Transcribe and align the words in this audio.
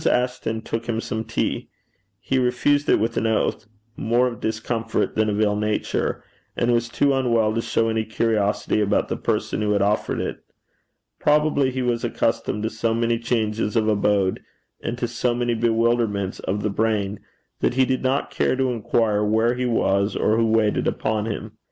Ashton 0.07 0.63
took 0.63 0.89
him 0.89 0.99
some 0.99 1.23
tea. 1.23 1.69
He 2.19 2.39
refused 2.39 2.89
it 2.89 2.99
with 2.99 3.17
an 3.17 3.27
oath 3.27 3.67
more 3.95 4.25
of 4.25 4.39
discomfort 4.41 5.13
than 5.13 5.29
of 5.29 5.39
ill 5.39 5.55
nature 5.55 6.23
and 6.57 6.73
was 6.73 6.89
too 6.89 7.13
unwell 7.13 7.53
to 7.53 7.61
show 7.61 7.87
any 7.87 8.03
curiosity 8.03 8.81
about 8.81 9.09
the 9.09 9.15
person 9.15 9.61
who 9.61 9.73
had 9.73 9.83
offered 9.83 10.19
it. 10.19 10.43
Probably 11.19 11.69
he 11.69 11.83
was 11.83 12.03
accustomed 12.03 12.63
to 12.63 12.69
so 12.71 12.95
many 12.95 13.19
changes 13.19 13.75
of 13.75 13.87
abode, 13.87 14.41
and 14.81 14.97
to 14.97 15.07
so 15.07 15.35
many 15.35 15.53
bewilderments 15.53 16.39
of 16.39 16.63
the 16.63 16.71
brain, 16.71 17.19
that 17.59 17.75
he 17.75 17.85
did 17.85 18.01
not 18.01 18.31
care 18.31 18.55
to 18.55 18.71
inquire 18.71 19.23
where 19.23 19.53
he 19.53 19.67
was 19.67 20.15
or 20.15 20.35
who 20.35 20.47
waited 20.47 20.87
upon 20.87 21.27
him. 21.27 21.51